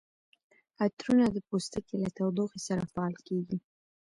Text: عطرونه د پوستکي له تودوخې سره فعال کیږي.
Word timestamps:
عطرونه 0.83 1.25
د 1.31 1.37
پوستکي 1.47 1.95
له 2.03 2.09
تودوخې 2.17 2.59
سره 2.67 2.89
فعال 2.91 3.15
کیږي. 3.27 3.57